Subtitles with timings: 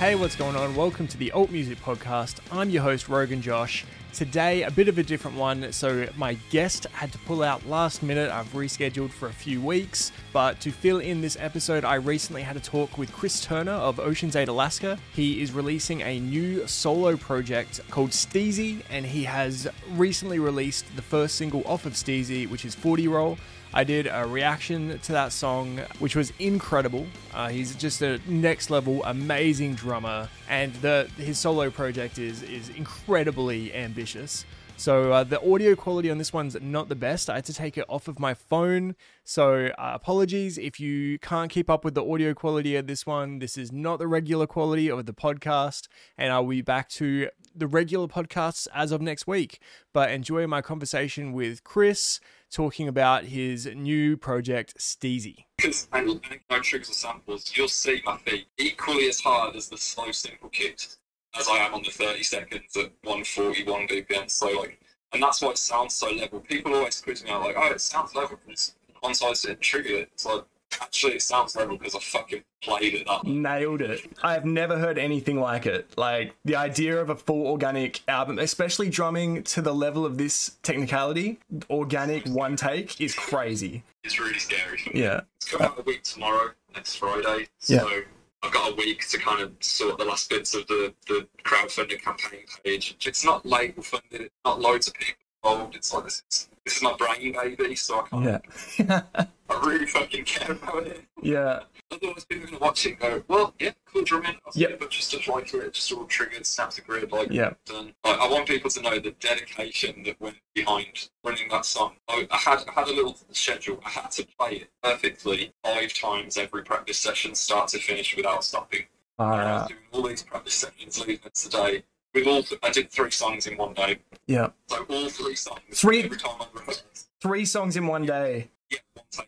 [0.00, 0.74] Hey, what's going on?
[0.74, 2.38] Welcome to the Alt Music Podcast.
[2.50, 3.84] I'm your host, Roguenjosh.
[4.14, 5.74] Today, a bit of a different one.
[5.74, 8.30] So, my guest had to pull out last minute.
[8.30, 10.10] I've rescheduled for a few weeks.
[10.32, 14.00] But to fill in this episode, I recently had a talk with Chris Turner of
[14.00, 14.98] Oceans Ate Alaska.
[15.12, 21.02] He is releasing a new solo project called Steezy, and he has recently released the
[21.02, 23.36] first single off of Steezy, which is 40 Roll.
[23.72, 27.06] I did a reaction to that song, which was incredible.
[27.32, 32.68] Uh, he's just a next level, amazing drummer, and the his solo project is is
[32.70, 34.44] incredibly ambitious.
[34.80, 37.28] So uh, the audio quality on this one's not the best.
[37.28, 38.96] I had to take it off of my phone.
[39.24, 43.40] So uh, apologies if you can't keep up with the audio quality of this one.
[43.40, 47.66] This is not the regular quality of the podcast, and I'll be back to the
[47.66, 49.60] regular podcasts as of next week.
[49.92, 52.18] But enjoy my conversation with Chris
[52.50, 55.44] talking about his new project, Steezy.
[55.92, 60.10] And no triggers or samples, you'll see my feet equally as hard as the slow
[60.10, 60.98] simple kicks
[61.38, 64.30] as I am on the 30 seconds at 141 BPM.
[64.30, 64.80] So like,
[65.12, 66.40] and that's why it sounds so level.
[66.40, 69.96] People always quiz me out like, oh, it sounds level because once I said trigger
[69.96, 70.44] it, it's like
[70.80, 73.24] actually it sounds terrible because I fucking played it up.
[73.24, 74.02] Nailed it.
[74.22, 75.90] I have never heard anything like it.
[75.96, 80.56] Like the idea of a full organic album, especially drumming to the level of this
[80.62, 83.82] technicality, organic one take is crazy.
[84.04, 84.80] It's really scary.
[84.94, 85.22] Yeah.
[85.36, 87.48] It's coming out a week tomorrow, next Friday.
[87.58, 88.00] So Yeah.
[88.42, 92.00] I've got a week to kind of sort the last bits of the, the crowdfunding
[92.02, 92.96] campaign page.
[93.06, 95.76] It's not label funded, it's not loads of people involved.
[95.76, 98.44] It's like this is this is my brain baby, so I can't
[98.78, 99.02] Yeah.
[99.50, 101.04] I really fucking care about it.
[101.22, 101.60] yeah.
[101.92, 104.70] Otherwise people are gonna watch it and go, Well, yeah, cool drumming, Yep.
[104.70, 104.76] yeah.
[104.78, 107.54] but just just like it, just all triggered, snaps the grid, like Yeah.
[107.66, 107.92] done.
[108.04, 111.96] Like, I want people to know the dedication that went behind running that song.
[112.08, 113.80] I, I had I had a little schedule.
[113.84, 118.44] I had to play it perfectly five times every practice session, start to finish, without
[118.44, 118.84] stopping.
[119.18, 121.82] All And I was doing all these practice sessions leading up to today.
[122.14, 123.98] With all, I did three songs in one day.
[124.26, 124.50] Yeah.
[124.68, 125.60] So all three songs.
[125.72, 128.50] Three- Every time I rehearsed, Three songs in one day.
[128.70, 129.26] yeah, one.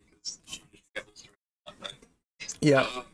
[0.94, 1.32] Get all through
[1.66, 2.46] that day.
[2.60, 2.82] Yeah.
[2.82, 3.04] Um,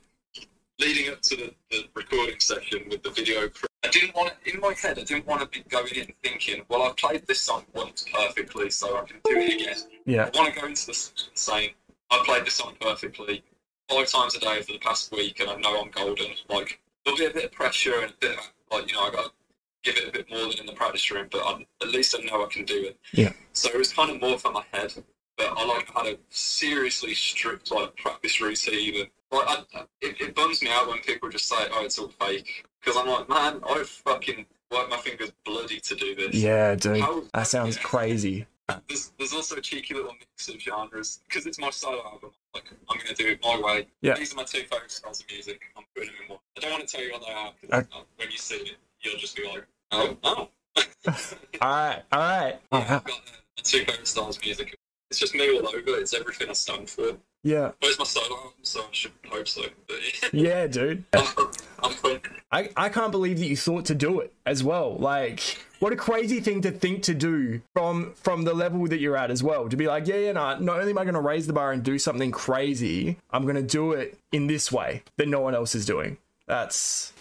[0.79, 4.53] leading up to the, the recording session with the video crew, I didn't want to,
[4.53, 7.41] in my head, I didn't want to be going in thinking, well, I've played this
[7.41, 9.77] song once perfectly, so I can do it again.
[10.05, 10.31] Yeah.
[10.33, 11.71] I want to go into the session saying,
[12.11, 13.43] I played this song perfectly
[13.89, 16.27] five times a day for the past week, and I know I'm golden.
[16.49, 19.11] Like, there'll be a bit of pressure and a bit of, like, you know, I
[19.11, 19.31] got to
[19.83, 22.25] give it a bit more than in the practice room, but I, at least I
[22.25, 22.99] know I can do it.
[23.13, 23.33] Yeah.
[23.53, 24.93] So it was kind of more for my head,
[25.39, 30.35] but I like had a seriously strict like practice routine, and like I, it, it
[30.35, 33.61] bums me out when people just say, "Oh, it's all fake," because I'm like, man,
[33.67, 36.35] I fucking worked my fingers bloody to do this.
[36.35, 37.01] Yeah, dude.
[37.01, 38.47] How- That sounds crazy.
[38.87, 42.33] There's, there's also a cheeky little mix of genres because it's my solo album.
[42.53, 43.87] Like I'm gonna do it my way.
[44.03, 44.15] Yeah.
[44.15, 45.63] These are my two favourite styles of music.
[45.75, 46.39] I'm putting them in one.
[46.57, 47.83] I don't want to tell you what they are Uh,
[48.17, 50.49] when you see it, you'll just be like, oh, oh.
[51.63, 52.03] All right.
[52.13, 52.57] All right.
[52.73, 53.21] Yeah, I've got uh,
[53.57, 54.78] my two favourite styles of music.
[55.11, 55.99] It's just me all over.
[55.99, 57.17] It's everything I stand for.
[57.43, 57.73] Yeah.
[57.81, 59.63] It's my album, so I should hope so.
[59.87, 59.99] But
[60.33, 61.05] Yeah, dude.
[61.15, 61.27] I'm,
[61.83, 62.21] I'm.
[62.51, 64.97] I, I can't believe that you thought to do it as well.
[64.97, 69.17] Like, what a crazy thing to think to do from from the level that you're
[69.17, 69.69] at as well.
[69.69, 71.73] To be like, yeah, yeah, no, not only am I going to raise the bar
[71.73, 75.55] and do something crazy, I'm going to do it in this way that no one
[75.55, 76.19] else is doing.
[76.47, 77.13] That's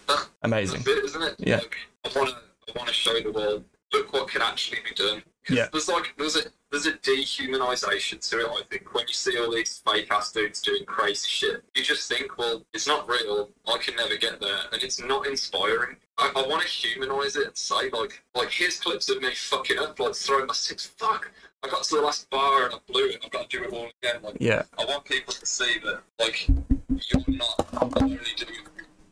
[0.42, 0.82] amazing.
[0.86, 1.36] That's isn't it?
[1.40, 1.58] Yeah.
[1.58, 4.96] Like, I want to I want to show the world look what can actually be
[4.96, 5.24] done.
[5.50, 5.68] Yeah.
[5.72, 8.48] There's like there's a there's a dehumanization to it.
[8.50, 12.10] I think when you see all these fake ass dudes doing crazy shit, you just
[12.12, 13.50] think, well, it's not real.
[13.68, 15.98] I can never get there, and it's not inspiring.
[16.18, 19.78] I, I want to humanize it and say like like here's clips of me fucking
[19.78, 20.86] up, like throwing my six.
[20.86, 21.32] Fuck.
[21.64, 23.20] I got to the last bar and I blew it.
[23.24, 24.22] I've got to do it all again.
[24.22, 24.64] Like Yeah.
[24.78, 28.24] I want people to see that, like, you're not only who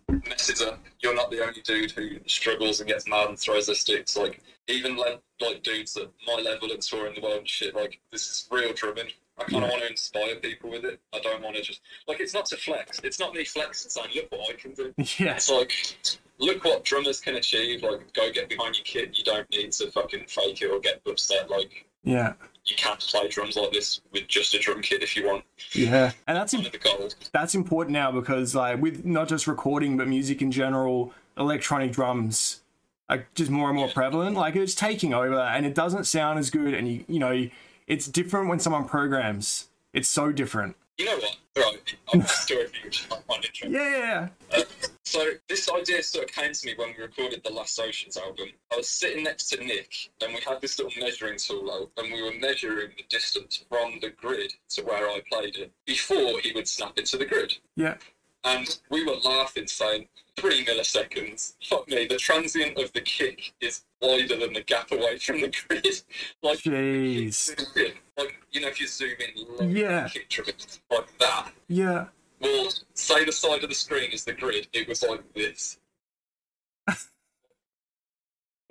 [0.10, 0.80] messes up.
[1.00, 4.18] You're not the only dude who struggles and gets mad and throws their sticks.
[4.18, 7.76] Like, even le- like dudes at my level and touring the world and shit.
[7.76, 9.08] Like, this is real drumming.
[9.38, 11.00] I kind of want to inspire people with it.
[11.14, 13.02] I don't want to just like it's not to flex.
[13.04, 15.36] It's not me flexing saying, "Look what I can do." Yeah.
[15.36, 15.74] It's like,
[16.40, 17.84] look what drummers can achieve.
[17.84, 19.18] Like, go get behind your kit.
[19.18, 21.50] You don't need to fucking fake it or get upset.
[21.50, 22.34] Like, Yeah.
[22.66, 25.44] you can't play drums like this with just a drum kit if you want.
[25.74, 26.12] Yeah.
[26.28, 27.16] And that's One of the goals.
[27.34, 32.62] that's important now because like with not just recording but music in general, electronic drums
[33.10, 34.36] are just more and more prevalent.
[34.38, 37.50] Like it's taking over and it doesn't sound as good and you you know,
[37.88, 39.68] it's different when someone programs.
[39.94, 40.76] It's so different.
[40.98, 41.36] You know what?
[41.58, 43.08] Right, I've got a story for you which
[43.64, 43.68] I.
[43.68, 44.28] Yeah.
[45.16, 48.50] So this idea sort of came to me when we recorded the Last Oceans album.
[48.74, 52.12] I was sitting next to Nick, and we had this little measuring tool out, and
[52.14, 56.52] we were measuring the distance from the grid to where I played it before he
[56.52, 57.54] would snap into the grid.
[57.78, 57.96] Yeah.
[58.44, 61.54] and we were laughing, saying three milliseconds.
[61.64, 65.54] Fuck me, the transient of the kick is wider than the gap away from the
[65.70, 65.88] grid.
[66.44, 67.58] Like, Jeez.
[68.18, 69.16] like you know, if you zoom
[69.60, 70.10] in, Yeah.
[70.92, 71.54] like that.
[71.70, 72.08] Yeah.
[72.42, 72.70] Well,
[73.06, 74.68] say the side of the screen is the grid.
[74.74, 75.78] It was like this.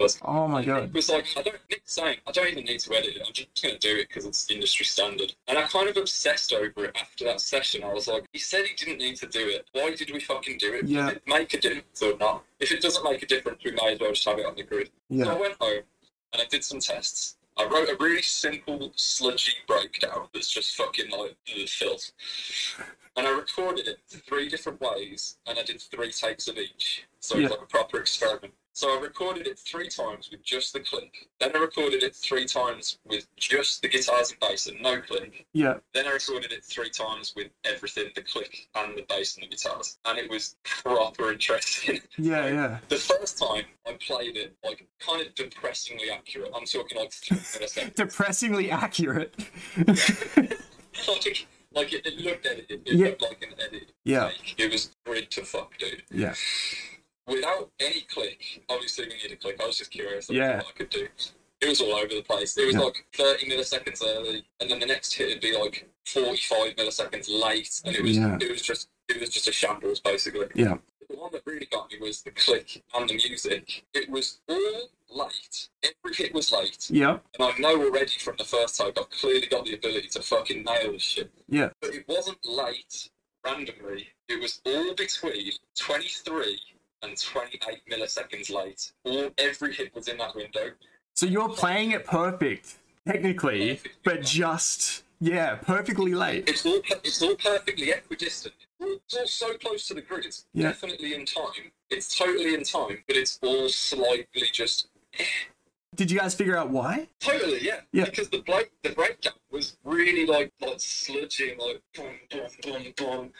[0.00, 0.84] Was- Oh my god!
[0.84, 3.22] It was like I don't Nick saying I don't even need to edit it.
[3.24, 5.34] I'm just going to do it because it's industry standard.
[5.46, 7.84] And I kind of obsessed over it after that session.
[7.84, 9.68] I was like, he said he didn't need to do it.
[9.72, 10.86] Why did we fucking do it?
[10.88, 11.06] Yeah.
[11.06, 12.42] Does it make a difference or not?
[12.58, 14.64] If it doesn't make a difference, we may as well just have it on the
[14.64, 14.90] grid.
[15.22, 15.82] So I went home
[16.32, 17.36] and I did some tests.
[17.56, 22.10] I wrote a really simple sludgy breakdown that's just fucking like ugh, filth.
[23.16, 27.04] And I recorded it three different ways and I did three takes of each.
[27.20, 27.46] So Yeah.
[27.46, 28.54] it's like a proper experiment.
[28.76, 31.28] So I recorded it three times with just the click.
[31.38, 35.46] Then I recorded it three times with just the guitars and bass and no click.
[35.52, 35.74] Yeah.
[35.92, 39.48] Then I recorded it three times with everything, the click and the bass and the
[39.48, 39.98] guitars.
[40.06, 42.00] And it was proper interesting.
[42.18, 42.46] Yeah.
[42.54, 42.78] Yeah.
[42.88, 46.50] The first time I played it, like kind of depressingly accurate.
[46.54, 47.12] I'm talking like.
[47.94, 49.34] Depressingly accurate.
[49.86, 52.82] like, like it, it looked edited.
[52.88, 53.06] It Yeah.
[53.06, 53.92] looked like an edit.
[54.04, 54.24] Yeah.
[54.24, 56.02] Like, it was grid to fuck, dude.
[56.10, 56.34] Yeah.
[57.26, 59.60] Without any click, obviously we need a click.
[59.62, 60.56] I was just curious about Yeah.
[60.58, 61.08] what I could do.
[61.60, 62.56] It was all over the place.
[62.58, 62.80] It was Yeah.
[62.82, 67.80] like 30 milliseconds early, and then the next hit would be like 45 milliseconds late,
[67.84, 68.36] and it was Yeah.
[68.40, 70.48] it was just it was just a shambles basically.
[70.54, 70.78] Yeah.
[71.10, 73.84] The one that really got me was the click and the music.
[73.94, 75.68] It was all late.
[75.82, 76.88] Every hit was late.
[76.90, 77.18] Yeah.
[77.38, 80.64] And I know already from the first time I've clearly got the ability to fucking
[80.64, 81.30] nail this shit.
[81.48, 81.70] Yeah.
[81.80, 83.10] But it wasn't late
[83.44, 84.08] randomly.
[84.28, 86.58] It was all between 23
[87.04, 88.92] and 28 milliseconds late.
[89.04, 90.70] All every hit was in that window.
[91.14, 92.74] So you're playing it perfect,
[93.06, 96.48] technically, but just yeah, perfectly late.
[96.48, 98.54] It's all it's all perfectly equidistant.
[98.80, 100.26] It's all so close to the grid.
[100.26, 100.68] It's Yeah.
[100.68, 101.70] definitely in time.
[101.90, 104.88] It's totally in time, but it's all slightly just
[105.94, 107.08] Did you guys figure out why?
[107.20, 107.80] Totally, yeah.
[107.92, 108.06] Yeah.
[108.06, 109.20] Because the break the was
[110.04, 113.32] really like like sludging, like boom, boom, boom, boom.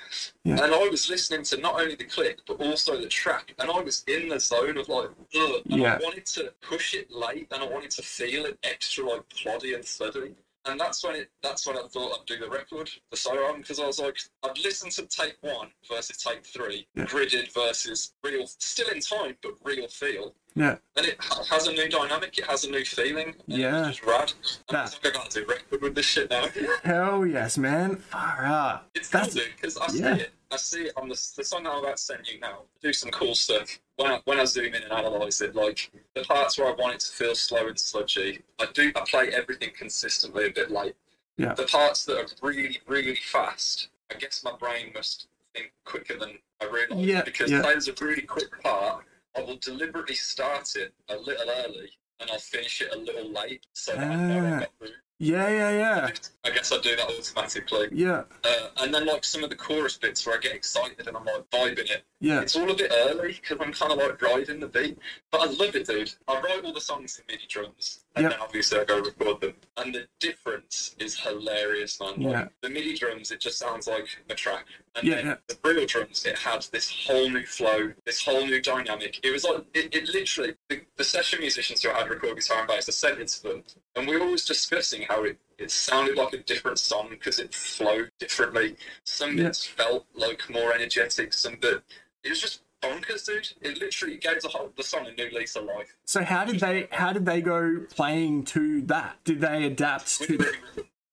[0.45, 0.65] Yeah.
[0.65, 3.81] And I was listening to not only the click but also the track, and I
[3.81, 5.63] was in the zone of like, ugh.
[5.71, 5.99] And Yeah.
[6.01, 9.75] I wanted to push it late, and I wanted to feel it extra like ploddy
[9.75, 10.35] and sluddy.
[10.67, 11.31] And that's when it.
[11.43, 14.17] That's when I thought I'd do the record, the solo album, because I was like,
[14.43, 17.05] I'd listen to tape one versus tape three, Yeah.
[17.05, 20.77] gridded versus real, still in time but real feel Yeah.
[20.97, 21.19] and it
[21.51, 22.39] has a new dynamic.
[22.39, 23.35] It has a new feeling.
[23.47, 23.89] Yeah.
[23.89, 24.33] it's just rad.
[24.33, 26.47] And That- I think I got to do record with this shit now.
[26.83, 27.97] Hell yes, man.
[27.97, 28.87] Far out.
[28.95, 30.17] it's That's- because I see yeah.
[30.17, 30.31] it.
[30.55, 32.61] I see it on the, the song that I'm about to send you now.
[32.81, 33.81] Do some cool stuff.
[33.97, 36.95] When I, when I zoom in and analyze it, like the parts where I want
[36.95, 38.93] it to feel slow and sludgy, I do.
[38.95, 40.95] I play everything consistently a bit late.
[41.37, 41.55] Yeah.
[41.55, 46.39] The parts that are really, really fast, I guess my brain must think quicker than
[46.61, 47.05] I realise.
[47.05, 47.63] Yeah, Because yeah.
[47.63, 49.05] there's a really quick part.
[49.37, 51.91] I will deliberately start it a little early
[52.21, 54.59] and I'll finish it a little late so that I know ah.
[54.61, 54.93] got room.
[55.21, 56.11] Yeah, yeah, yeah.
[56.45, 57.89] I guess I do that automatically.
[57.93, 58.25] Yeah.
[58.43, 61.25] Uh, and then like some of the chorus bits where I get excited and I'm
[61.25, 62.03] like vibing it.
[62.21, 62.41] Yeah.
[62.41, 64.99] It's all a bit early because I'm kind of like riding the beat.
[65.31, 66.13] But I love it, dude.
[66.27, 68.33] I write all the songs in MIDI drums, and Yep.
[68.33, 69.55] then obviously I go record them.
[69.77, 72.11] And the difference is hilarious, man.
[72.21, 72.49] Like, Yeah.
[72.63, 74.67] The MIDI drums, it just sounds like a track.
[74.97, 75.35] And Yeah, then yeah.
[75.49, 79.21] the real drums, it had this whole new flow, this whole new dynamic.
[79.25, 82.69] It was like, it, it literally, the, the session musicians who had record guitar and
[82.69, 83.65] bass, I sent it to them.
[83.97, 87.55] And we were always discussing how it, it sounded like a different song because it
[87.55, 88.77] flowed differently.
[89.05, 89.45] Some Yeah.
[89.45, 91.83] bits felt like more energetic, some bit
[92.25, 93.53] it was just bonkers, dude.
[93.61, 95.95] It literally gave the whole the song a new lease of life.
[96.07, 99.23] So how did they how did they go playing to that?
[99.25, 100.55] Did they adapt to the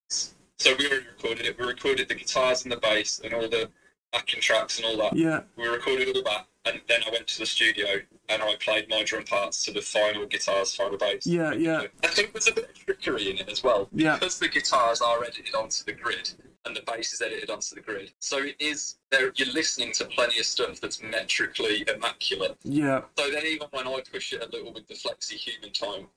[0.08, 1.60] so we already recorded it.
[1.60, 3.70] We recorded the guitars and the bass and all the
[4.12, 5.15] backing tracks and all that.
[5.15, 5.41] Yeah.
[5.56, 7.88] We recorded all that, and then I went to the studio
[8.30, 11.25] and I played my drum parts to the final guitars, final bass.
[11.25, 11.84] Yeah, yeah.
[12.03, 13.89] I think there's a bit of trickery in it as well.
[13.91, 14.15] Yeah.
[14.15, 16.32] Because the guitars are edited onto the grid
[16.65, 18.12] and the bass is edited onto the grid.
[18.20, 22.56] So it is there you're listening to plenty of stuff that's metrically immaculate.
[22.63, 23.01] Yeah.
[23.18, 26.08] So then even when I push it a little with the flexi human time,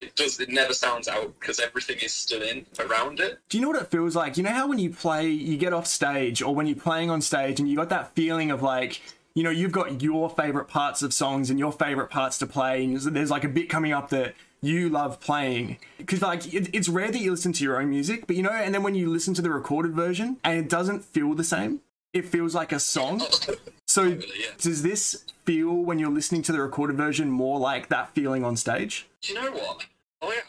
[0.00, 3.38] it does it never sounds out because everything is still in around it.
[3.48, 4.36] Do you know what it feels like?
[4.36, 7.20] You know how when you play, you get off stage, or when you're playing on
[7.20, 9.00] stage, and you got that feeling of like,
[9.34, 12.84] you know, you've got your favorite parts of songs and your favorite parts to play,
[12.84, 15.78] and there's- there's like a bit coming up that you love playing.
[15.98, 18.50] Because like it, it's rare that you listen to your own music, but you know,
[18.50, 21.80] and then when you listen to the recorded version, and it doesn't feel the same.
[22.12, 23.22] It feels like a song.
[23.94, 24.46] So yeah.
[24.58, 28.56] does this feel when you're listening to the recorded version more like that feeling on
[28.56, 29.06] stage?
[29.20, 29.86] Do you know what?
[30.20, 30.40] I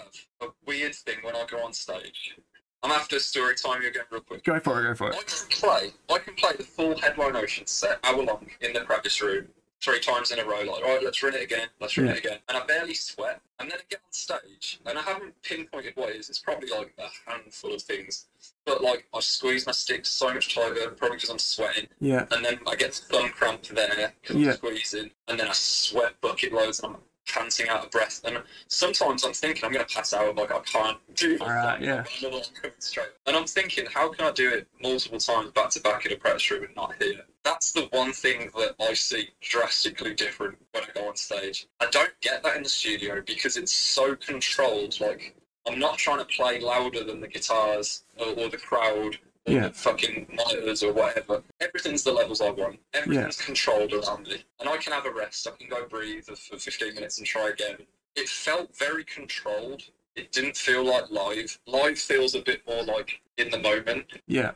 [0.41, 2.39] have a weird thing when I go on stage.
[2.81, 4.43] I'm after story time again real quick.
[4.43, 4.87] Go for it.
[4.87, 5.15] Go for it.
[5.15, 5.93] I can play.
[6.09, 9.45] I can play the full headline ocean set hour long in the practice room
[9.85, 10.61] three times in a row.
[10.61, 11.67] Like, all right, let's run it again.
[11.79, 12.13] Let's run Yeah.
[12.13, 12.39] it again.
[12.49, 13.39] And I barely sweat.
[13.59, 16.29] And then I get on stage, and I haven't pinpointed what it is.
[16.29, 18.25] It's probably like a handful of things.
[18.65, 21.87] But like, I squeeze my sticks so much tighter, probably because I'm sweating.
[22.01, 22.25] Yeah.
[22.31, 24.49] And then I get thumb cramp there because Yeah.
[24.51, 25.11] I'm squeezing.
[25.27, 28.21] And then I sweat bucket loads, and I'm panting out of breath.
[28.23, 30.35] And sometimes I'm thinking I'm going to pass out.
[30.35, 31.37] Like I can't do.
[31.41, 32.03] All right, yeah.
[32.19, 33.09] Another one coming straight.
[33.27, 36.15] And I'm thinking, how can I do it multiple times back to back in a
[36.15, 37.21] practice room and not hear?
[37.43, 41.67] That's the one thing that I see drastically different when I go on stage.
[41.79, 44.99] I don't get that in the studio because it's so controlled.
[44.99, 45.35] Like
[45.67, 49.69] I'm not trying to play louder than the guitars or, or the crowd Yeah.
[49.73, 51.43] fucking monitors or whatever.
[51.59, 52.79] Everything's the levels I want.
[52.93, 54.43] Everything's controlled around me.
[54.59, 55.47] And I can have a rest.
[55.47, 57.77] I can go breathe for 15 minutes and try again.
[58.15, 59.83] It felt very controlled.
[60.15, 61.59] It didn't feel like live.
[61.67, 64.05] Live feels a bit more like in the moment.
[64.27, 64.51] Yeah.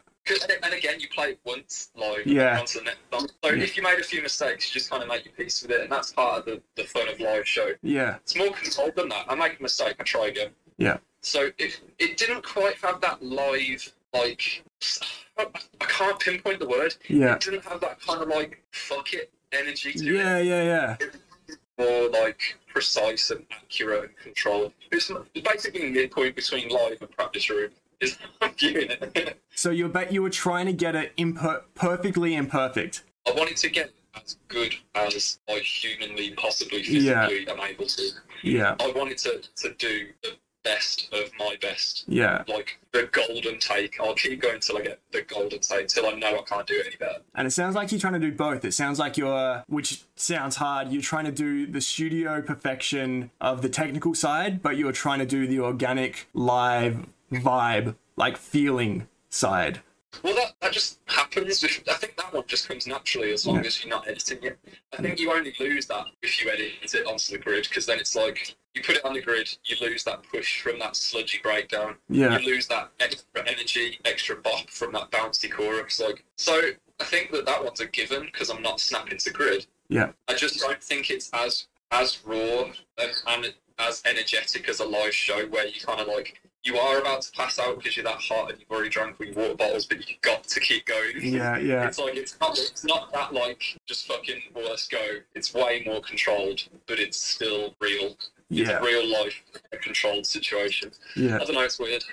[0.63, 2.57] And again, you play it once live, Yeah.
[2.57, 3.27] once the next time.
[3.43, 3.63] So Yeah.
[3.63, 5.81] if you made a few mistakes, you just kind of make your peace with it,
[5.81, 7.73] and that's part of the, the fun of live show.
[7.81, 8.17] Yeah.
[8.17, 9.25] It's more controlled than that.
[9.27, 10.51] I make a mistake, I try again.
[10.77, 10.97] Yeah.
[11.21, 14.63] So it it didn't quite have that live like
[15.37, 15.45] I
[15.79, 16.95] can't pinpoint the word.
[17.07, 17.35] Yeah.
[17.35, 20.39] It didn't have that kind of like fuck it energy to Yeah.
[20.39, 20.63] Yeah.
[20.63, 20.95] Yeah.
[20.99, 21.15] it.
[21.77, 24.73] More like precise and accurate and controlled.
[24.91, 25.11] It's
[25.43, 27.71] basically midpoint between live and practice room.
[28.01, 28.17] Is
[28.57, 29.39] viewing it.
[29.55, 33.03] So you bet you were trying to get it imper- perfectly imperfect.
[33.27, 37.27] I wanted to get as good as I humanly, possibly Yeah.
[37.27, 38.09] physically am able to.
[38.41, 38.75] Yeah.
[38.79, 40.29] I wanted to, to do the
[40.69, 42.03] best of my best.
[42.07, 42.43] Yeah.
[42.47, 43.99] Like the golden take.
[43.99, 46.75] I'll keep going till I get the golden take till I know I can't do
[46.75, 47.19] it any better.
[47.35, 48.63] And it sounds like you're trying to do both.
[48.65, 53.61] It sounds like you're, which sounds hard, you're trying to do the studio perfection of
[53.61, 59.81] the technical side, but you're trying to do the organic, live vibe, like feeling side.
[60.23, 61.61] Well, that, that just happens.
[61.61, 63.67] With, I think that one just comes naturally as long Yeah.
[63.67, 64.59] as you're not editing it.
[64.97, 67.99] I think you only lose that if you edit it onto the grid because then
[67.99, 71.39] it's like you put it on the grid, you lose that push from that sludgy
[71.43, 71.95] breakdown.
[72.09, 72.37] Yeah.
[72.37, 75.99] You lose that extra energy, extra bop from that bouncy chorus.
[75.99, 79.67] Like so, I think that that one's a given because I'm not snapping to grid.
[79.89, 80.11] Yeah.
[80.27, 82.65] I just don't think it's as as raw
[82.97, 86.99] and, and as energetic as a live show where you kind of like you are
[86.99, 89.55] about to pass out because you're that hot and you've already drank all your water
[89.55, 91.13] bottles, but you've got to keep going.
[91.21, 91.57] Yeah.
[91.57, 91.87] Yeah.
[91.87, 95.17] It's like it's not it's not that like just fucking well, let's go.
[95.35, 98.17] It's way more controlled, but it's still real.
[98.51, 98.79] Yeah.
[98.79, 99.43] a real life
[99.81, 100.91] controlled situation.
[101.15, 101.35] Yeah.
[101.35, 101.61] I don't know.
[101.61, 102.03] It's weird.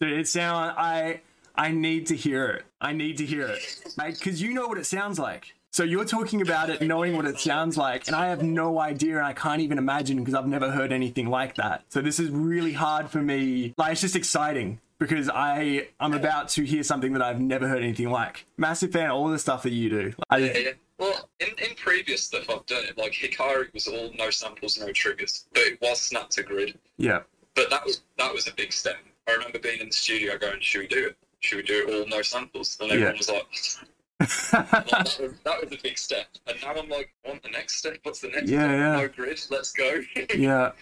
[0.00, 1.22] Dude, it sound I
[1.54, 2.64] I need to hear it.
[2.80, 3.60] I need to hear it,
[3.96, 5.54] because you know what it sounds like.
[5.70, 9.16] So you're talking about it, knowing what it sounds like, and I have no idea,
[9.18, 11.84] and I can't even imagine because I've never heard anything like that.
[11.88, 13.74] So this is really hard for me.
[13.76, 17.82] Like it's just exciting because I I'm about to hear something that I've never heard
[17.82, 18.46] anything like.
[18.56, 20.12] Massive fan of all the stuff that you do.
[20.30, 20.70] I, Yeah.
[20.98, 24.90] Well, in, in previous stuff I've done it, like Hikari was all no samples, no
[24.90, 26.76] triggers, but it was snap to grid.
[26.96, 27.20] yeah,
[27.54, 28.96] But that was that was a big step.
[29.28, 31.16] I remember being in the studio going, "Should we do it?
[31.40, 33.18] Should we do it all no samples?" And everyone Yeah.
[33.18, 33.46] was like,
[34.18, 37.76] that, was, "That was a big step." And now I'm like, "I want the next
[37.76, 37.98] step?
[38.02, 38.70] What's the next Yeah, step?
[38.78, 38.96] yeah.
[38.96, 40.00] No grid, let's go."
[40.36, 40.72] yeah.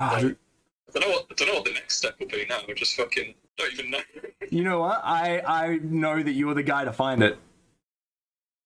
[0.00, 0.36] Ah, dude,
[0.94, 2.60] I don't know what I don't know what the next step will be now.
[2.68, 4.00] I just fucking don't even know.
[4.50, 5.00] you know what?
[5.04, 7.38] I I know that you're the guy to find it.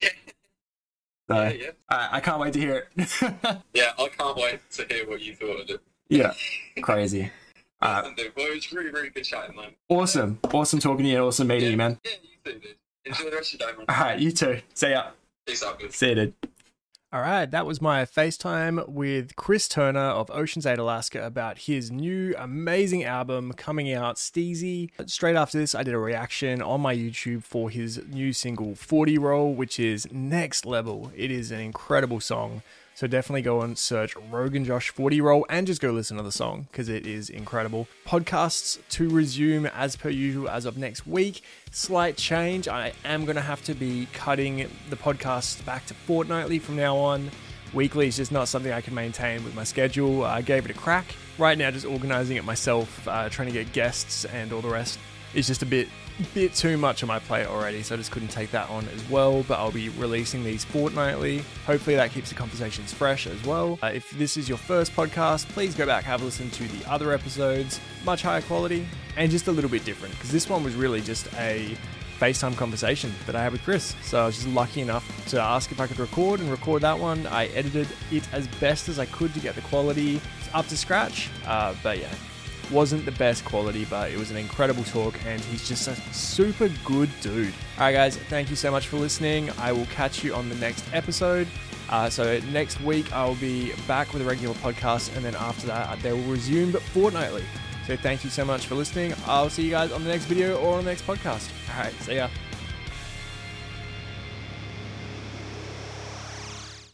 [0.02, 3.08] So, yeah, yeah, I, I can't wait to hear it.
[3.72, 3.92] yeah.
[3.96, 5.80] I can't wait to hear what you thought of it.
[6.08, 6.32] yeah,
[6.82, 7.30] crazy.
[7.80, 8.14] Uh, well,
[8.48, 9.70] it was really, really good chatting, man.
[9.88, 11.18] awesome, awesome talking to you.
[11.18, 12.00] Awesome meeting you, man.
[12.04, 12.74] Yeah, you too, dude.
[13.04, 13.86] Enjoy the rest of your day, man.
[13.88, 14.60] All right, you too.
[14.74, 15.10] See ya.
[15.46, 15.92] Peace out, good.
[15.92, 16.34] See you, dude.
[17.12, 21.90] All right, that was my FaceTime with Chris Turner of Oceans Ate Alaska about his
[21.90, 24.90] new amazing album coming out, Steezy.
[25.06, 29.18] Straight after this, I did a reaction on my YouTube for his new single, 40
[29.18, 31.10] Roll, which is next level.
[31.16, 32.62] It is an incredible song.
[33.00, 36.66] So definitely go and search Roguenjosh 40 Roll and just go listen to the song
[36.70, 37.88] because it is incredible.
[38.06, 41.40] Podcasts to resume as per usual as of next week.
[41.70, 42.68] Slight change.
[42.68, 46.94] I am going to have to be cutting the podcast back to fortnightly from now
[46.94, 47.30] on.
[47.72, 50.22] Weekly is just not something I can maintain with my schedule.
[50.22, 51.06] I gave it a crack.
[51.38, 54.98] Right now, just organizing it myself, uh, trying to get guests and all the rest
[55.34, 55.88] is just a bit
[56.34, 59.08] bit too much on my plate already, so I just couldn't take that on as
[59.08, 59.42] well.
[59.44, 61.44] But I'll be releasing these fortnightly.
[61.66, 63.78] Hopefully, that keeps the conversations fresh as well.
[63.82, 66.90] Uh, if this is your first podcast, please go back have a listen to the
[66.90, 70.74] other episodes, much higher quality and just a little bit different because this one was
[70.74, 71.76] really just a
[72.18, 73.94] FaceTime conversation that I had with Chris.
[74.02, 76.98] So I was just lucky enough to ask if I could record and record that
[76.98, 77.26] one.
[77.26, 80.20] I edited it as best as I could to get the quality
[80.52, 81.30] up to scratch.
[81.46, 82.12] Uh, but yeah,
[82.70, 86.68] wasn't the best quality, but it was an incredible talk, and he's just a super
[86.84, 87.52] good dude.
[87.78, 89.50] All right, guys, thank you so much for listening.
[89.58, 91.48] I will catch you on the next episode.
[91.88, 95.66] Uh, so next week I will be back with a regular podcast, and then after
[95.66, 97.44] that they will resume, but fortnightly.
[97.86, 99.14] So thank you so much for listening.
[99.26, 101.50] I'll see you guys on the next video or on the next podcast.
[101.74, 102.28] All right, see ya.